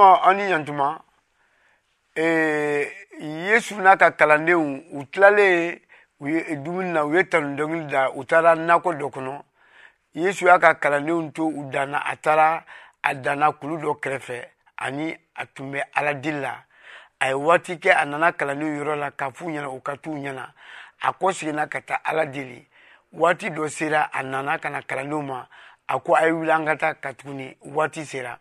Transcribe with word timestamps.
ma 0.00 0.18
an 0.28 0.36
ni 0.36 0.46
ɲantuma 0.50 0.86
e, 2.16 2.88
yesu 3.48 3.74
n'a 3.84 3.96
ka 3.96 4.08
kalandenw 4.18 4.62
u 4.98 5.04
tilalen 5.12 5.76
u 6.20 6.28
ye 6.28 6.40
e 6.54 6.56
dumuni 6.64 6.90
na 6.94 7.02
u 7.08 7.14
ye 7.14 7.22
tanu 7.30 7.48
dɔnkili 7.58 7.86
da 7.94 8.02
u 8.08 8.20
taara 8.28 8.52
nakɔ 8.68 8.90
dɔ 9.00 9.06
kɔnɔ 9.14 9.34
yesu 10.22 10.42
y'a 10.46 10.58
ka 10.64 10.70
kalandenw 10.82 11.32
to 11.36 11.42
u 11.58 11.62
danna 11.72 11.98
a 12.06 12.14
taara 12.24 12.64
a 13.02 13.10
danna 13.24 13.46
kulu 13.58 13.76
dɔ 13.84 13.90
kɛrɛfɛ 14.02 14.38
ani 14.84 15.06
a 15.34 15.44
tun 15.54 15.72
bɛ 15.72 15.80
ala 15.98 16.14
deli 16.14 16.40
la 16.40 16.54
a 17.20 17.26
ye 17.28 17.34
waati 17.34 17.74
kɛ 17.82 17.92
a 17.92 18.04
nana 18.06 18.32
kalandenw 18.32 18.74
yɔrɔ 18.80 18.96
la 19.00 19.10
k'a 19.12 19.30
f'u 19.36 19.46
ɲɛna 19.54 19.68
u 19.76 19.80
ka 19.82 19.94
t'u 20.00 20.10
ɲɛna 20.22 20.48
a 21.02 21.12
kɔ 21.12 21.32
seginna 21.32 21.68
ka 21.72 21.80
taa 21.82 22.00
ala 22.04 22.24
deli 22.26 22.64
waati 23.12 23.48
dɔ 23.50 23.68
sera 23.68 24.08
a 24.12 24.22
nana 24.22 24.58
ka 24.58 24.68
na 24.70 24.80
kalandenw 24.80 25.22
ma 25.26 25.46
a 25.88 26.00
ko 26.00 26.14
a 26.16 26.24
ye 26.26 26.32
wuli 26.32 26.50
an 26.54 26.64
ka 26.66 26.74
taa 26.76 26.94
ka 26.94 27.12
tuguni 27.12 27.52
waati 27.60 28.04
sera 28.06 28.38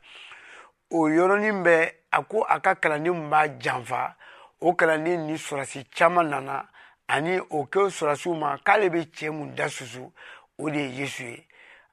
o 0.91 1.07
yɔrɔnin 1.09 1.63
bɛ 1.63 1.93
a 2.11 2.23
ko 2.23 2.41
a 2.43 2.59
ka 2.61 2.75
kalanden 2.75 3.29
b'a 3.29 3.47
janfa 3.61 4.15
o 4.61 4.73
kalanden 4.73 5.27
ni 5.27 5.33
sɔrɔsi 5.35 5.85
caman 5.95 6.29
nana 6.29 6.65
ani 7.07 7.37
o 7.39 7.67
kɛ 7.69 7.89
sɔrɔsiw 7.89 8.35
ma 8.35 8.57
k'ale 8.63 8.89
bɛ 8.89 9.05
cɛ 9.13 9.29
mun 9.31 9.53
da 9.55 9.65
susu 9.69 10.11
o 10.57 10.69
de 10.69 10.77
ye 10.79 11.01
yesu 11.01 11.23
ye 11.25 11.45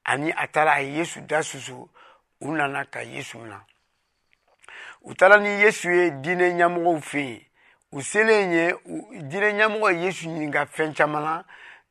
ani 0.05 0.31
a 0.31 0.47
taara 0.47 0.75
a 0.75 0.81
ye 0.81 0.97
yesu 0.97 1.21
da 1.27 1.39
susu 1.43 1.87
u 2.41 2.51
nana 2.55 2.85
ka 2.85 2.99
yesu 3.03 3.37
na 3.47 3.59
u 5.03 5.13
taara 5.13 5.37
ni 5.39 5.61
yesu 5.61 5.89
ye 5.93 6.09
diinɛ 6.11 6.57
ɲɛmɔgɔw 6.57 7.01
fɛ 7.01 7.21
yen 7.21 7.45
u 7.91 8.01
selen 8.01 8.51
ye 8.51 8.73
diinɛ 9.29 9.53
ɲɛmɔgɔ 9.53 9.93
ye 9.95 10.05
yesu 10.05 10.25
ɲininka 10.27 10.65
fɛn 10.73 10.93
caman 10.95 11.23
na 11.23 11.45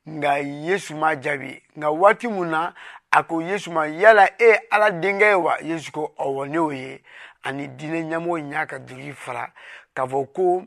nka 0.09 0.39
yesu 0.67 0.95
ma 0.97 1.15
jaabi 1.21 1.63
nka 1.79 1.91
waati 1.97 2.27
mun 2.29 2.51
na 2.51 2.73
a 3.17 3.23
ko 3.25 3.41
yesu 3.41 3.71
ma 3.73 3.87
yala 3.89 4.27
e 4.37 4.45
ye 4.45 4.61
ala 4.71 4.91
denkɛ 4.93 5.29
ye 5.31 5.35
wa 5.35 5.57
yesu 5.63 5.91
ko 5.93 6.13
ɔwɔ 6.19 6.47
ne 6.49 6.55
y'o 6.55 6.71
ye 6.73 7.03
ani 7.49 7.69
diinɛ 7.69 8.01
ɲɛmɔgɔ 8.13 8.53
y'a 8.53 8.67
ka 8.67 8.79
dugu 8.79 9.13
fara 9.13 9.51
k'a 9.95 10.05
fɔ 10.07 10.25
ko 10.35 10.65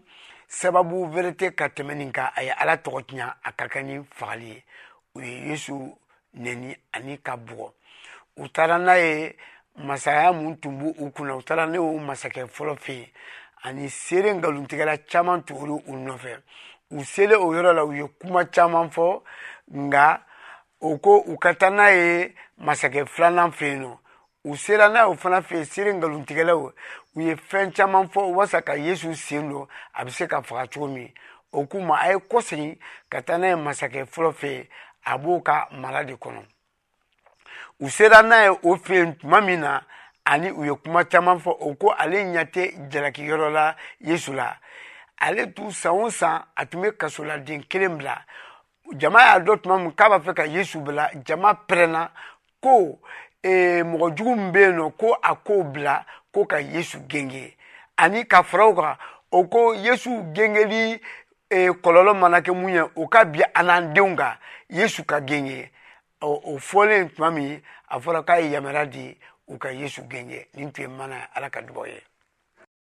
sababu 0.49 1.05
wɛrɛ 1.13 1.35
tɛ 1.37 1.51
ka 1.55 1.67
tɛmɛ 1.69 1.93
nin 1.93 2.11
kan 2.11 2.31
a 2.35 2.41
ye 2.43 2.49
ala 2.49 2.77
tɔgɔ 2.77 3.05
tiɲa 3.05 3.35
a 3.43 3.51
ka 3.51 3.67
kan 3.67 3.83
ni 3.85 3.99
fagali 4.11 4.49
ye 4.49 4.63
u 5.15 5.21
ye 5.21 5.33
yesu 5.49 5.77
nɛni 6.39 6.75
ani 6.91 7.17
ka 7.21 7.37
bugɔ 7.37 7.71
u 8.37 8.47
taara 8.49 8.79
n'a 8.79 8.97
ye 8.97 9.35
masaya 9.75 10.31
mun 10.33 10.57
tun 10.57 10.71
b' 10.79 10.93
u 11.03 11.11
kunna 11.11 11.35
u 11.35 11.43
taara 11.43 11.67
ne 11.67 11.77
o 11.77 11.99
masakɛ 11.99 12.49
fɔlɔ 12.49 12.75
fɛ 12.79 12.93
yen 12.95 13.09
ani 13.63 13.89
seere 13.89 14.33
nkalontigɛla 14.33 15.05
caman 15.07 15.43
tuguri 15.43 15.83
u 15.85 15.93
nɔfɛ 15.93 16.33
u 16.97 17.03
sele 17.03 17.33
o 17.35 17.51
yɔrɔ 17.53 17.75
la 17.75 17.83
u 17.85 17.91
ye 17.93 18.07
kuma 18.19 18.45
caman 18.47 18.89
fɔ 18.89 19.21
nga 19.71 20.25
o 20.81 20.97
ko 20.97 21.21
u 21.27 21.35
ka 21.37 21.53
taa 21.59 21.69
n'a 21.69 21.91
ye 21.91 22.33
masakɛ 22.59 23.05
filanan 23.05 23.51
fɛ 23.51 23.65
yen 23.67 23.81
nɔ 23.81 23.97
u 24.43 24.55
sera 24.55 24.87
n'a 24.89 24.99
ye 25.03 25.09
o 25.09 25.13
fana 25.15 25.41
fɛ 25.41 25.55
yen 25.55 25.65
seere 25.65 25.93
nkalontigɛlaw 25.93 26.71
u 27.15 27.21
ye 27.21 27.35
fɛn 27.35 27.71
caman 27.75 28.09
fɔ 28.09 28.21
walasa 28.35 28.61
ka 28.61 28.73
yesu 28.75 29.13
sen 29.15 29.49
don 29.49 29.67
a 29.95 30.03
bɛ 30.05 30.09
se 30.11 30.27
ka 30.27 30.41
faga 30.41 30.67
cogo 30.67 30.87
min 30.87 31.11
o 31.51 31.65
k'u 31.65 31.81
ma 31.85 31.99
a 32.03 32.11
ye 32.11 32.15
kɔsegin 32.17 32.77
ka 33.09 33.21
taa 33.21 33.37
n'a 33.37 33.47
ye 33.47 33.53
masakɛ 33.55 34.05
fɔlɔ 34.07 34.33
fɛ 34.35 34.47
yen 34.51 34.67
a 35.05 35.17
b'o 35.17 35.41
ka 35.43 35.67
mara 35.71 36.03
de 36.05 36.13
kɔnɔ 36.15 36.43
u 37.79 37.89
sera 37.89 38.21
n'a 38.21 38.43
ye 38.43 38.49
o 38.49 38.75
fɛ 38.75 38.93
yen 38.95 39.15
tuma 39.15 39.41
min 39.45 39.61
na 39.61 39.81
ani 40.25 40.49
u 40.51 40.63
ye 40.65 40.75
kuma 40.75 41.05
caman 41.05 41.39
fɔ 41.39 41.55
o 41.59 41.73
ko 41.75 41.93
ale 41.97 42.17
ɲɛ 42.25 42.45
tɛ 42.51 42.89
jalakiyɔrɔ 42.91 43.51
la 43.53 43.75
yesu 44.01 44.33
la 44.33 44.55
ale 45.19 45.51
tun 45.53 45.71
san 45.71 45.93
o 45.93 46.09
san 46.09 46.43
a 46.55 46.65
tun 46.65 46.81
bɛ 46.83 46.97
kasoladen 46.97 47.63
kelen 47.67 47.97
bila 47.97 48.21
jama 48.97 49.19
y'a 49.21 49.39
dɔn 49.39 49.61
tuma 49.63 49.77
min 49.79 49.91
k'a 49.95 50.09
b'a 50.09 50.19
fɛ 50.21 50.33
ka 50.35 50.43
yesu 50.45 50.79
bila 50.81 51.09
jama 51.23 51.53
pɛrɛnna 51.67 52.09
ko 52.63 52.99
e, 53.43 53.53
mɔgɔ 53.89 54.07
jugu 54.17 54.31
min 54.35 54.51
bɛ 54.53 54.59
yen 54.65 54.75
nɔ 54.79 54.85
ko 54.99 55.07
a 55.13 55.31
k'o 55.45 55.55
bila 55.73 56.05
ko 56.33 56.39
ka 56.51 56.57
yesu 56.59 56.97
genge 57.11 57.53
ani 57.97 58.25
ka 58.31 58.41
fara 58.43 58.65
o 58.67 58.73
kan 58.75 58.97
o 59.37 59.43
ko 59.53 59.61
yesu 59.85 60.11
gengeli 60.35 60.99
e, 61.57 61.69
kɔlɔlɔ 61.83 62.13
mana 62.21 62.39
kɛ 62.45 62.53
mun 62.59 62.73
ye 62.73 62.81
o 62.95 63.07
ka 63.13 63.23
bi 63.31 63.39
an 63.55 63.65
n'an 63.67 63.93
denw 63.93 64.15
kan 64.17 64.37
yesu 64.69 65.03
ka 65.05 65.17
genge 65.21 65.71
o, 66.21 66.31
o 66.53 66.57
fɔlen 66.59 67.09
tuma 67.15 67.31
min 67.33 67.61
a 67.87 67.99
fɔra 67.99 68.25
k'a 68.27 68.35
ye 68.41 68.47
yamaruya 68.53 68.85
di 68.91 69.17
u 69.47 69.57
ka 69.57 69.69
yesu 69.71 70.01
genge 70.09 70.47
nin 70.53 70.71
tun 70.73 70.81
ye 70.81 70.87
mana 70.97 71.29
ala 71.35 71.49
ka 71.49 71.61
dugawu 71.61 71.87
ye 71.87 72.01